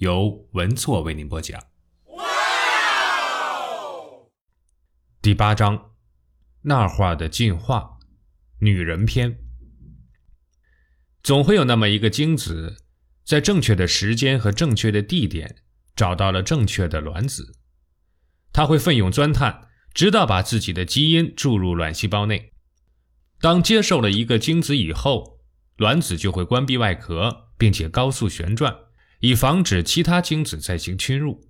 [0.00, 1.62] 由文措为您播讲。
[5.20, 5.90] 第八章：
[6.62, 7.98] 那话的进化，
[8.60, 9.38] 女人篇。
[11.22, 12.78] 总会有那么一个精子，
[13.26, 15.56] 在正确的时间和正确的地点
[15.94, 17.58] 找到了正确的卵子，
[18.54, 22.54] 他会奋勇钻探，直到把自己的基因注入卵细胞内。
[23.38, 25.40] 当接受了一个精子以后，
[25.76, 28.74] 卵子就会关闭外壳，并且高速旋转。
[29.20, 31.48] 以防止其他精子再行侵入。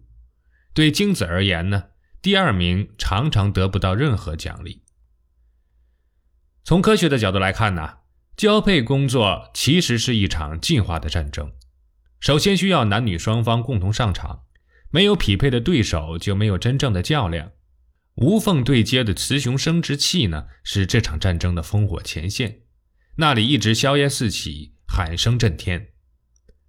[0.72, 1.84] 对精子而言呢，
[2.22, 4.84] 第二名常常得不到任何奖励。
[6.62, 7.98] 从科学的角度来看呢，
[8.36, 11.52] 交配工作其实是一场进化的战争。
[12.20, 14.42] 首先需要男女双方共同上场，
[14.90, 17.52] 没有匹配的对手就没有真正的较量。
[18.16, 22.60] 无缝对接的雌雄生殖器呢，是这场战争的烽火前线，
[23.16, 25.94] 那里一直硝烟四起，喊声震天。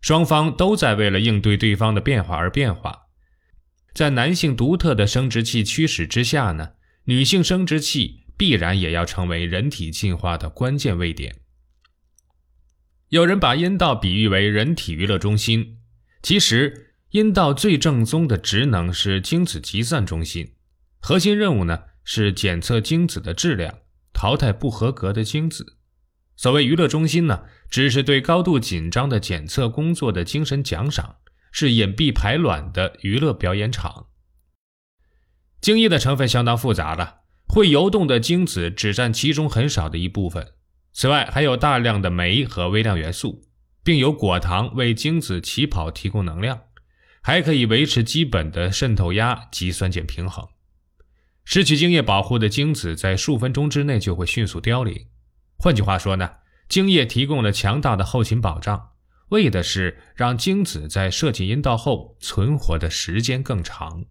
[0.02, 3.04] 双方都在为了应对对方的变化而变化，
[3.94, 6.72] 在男性独特的生殖器驱使之下呢，
[7.06, 11.36] 女性生殖器必然也要成为人体进化的关键位点。
[13.10, 15.78] 有人把阴道比喻为人体娱乐中心，
[16.24, 20.54] 其实阴道最正宗的职能是精子集散中心，
[21.00, 23.80] 核心任务呢是检测精子的质量，
[24.14, 25.78] 淘汰不合格的精子。
[26.42, 31.18] 所谓娱乐中心呢，只是对高度紧张的检测工作的精神奖赏，
[31.52, 34.08] 是隐蔽排卵的娱乐表演场。
[35.62, 37.18] 精液的成分相当复杂了，
[37.48, 40.54] 会游动的精子只占其中很少的一部分。
[40.92, 43.44] 此外，还有大量的酶和微量元素，
[43.84, 46.60] 并有果糖为精子起跑提供能量，
[47.22, 50.48] 还可以维持基本的渗透压及酸碱平衡。
[51.46, 55.06] 失去精液保护的精子，在数分钟之内就会迅速凋零。
[55.64, 56.28] 换句话说呢，
[56.68, 58.94] 精液提供了强大的后勤保障，
[59.30, 64.06] 为的是让精子在射进阴道后存活的时间更长。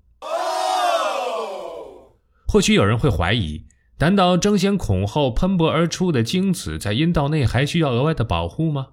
[2.47, 3.67] 或许有人会怀疑，
[3.99, 8.91] 难道争先恐后喷薄而出的精子在阴道内还需要额外的保护吗？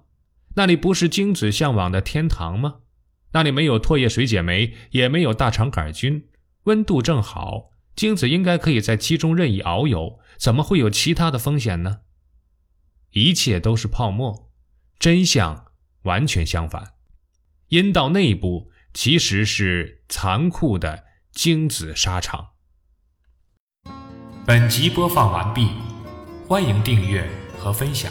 [0.56, 2.78] 那里不是精子向往的天堂吗？
[3.34, 6.26] 那里没有唾液水解酶，也没有大肠杆菌，
[6.64, 11.98] 温度正好，精子应该可以在其中任意遨游，怎么会有其他的风险呢？
[13.12, 14.50] 一切都是泡沫，
[14.98, 15.66] 真相
[16.02, 16.94] 完全相反。
[17.68, 22.50] 阴道内部其实是残酷的精子沙场。
[24.46, 25.68] 本集播放完毕，
[26.46, 28.10] 欢迎订阅和分享。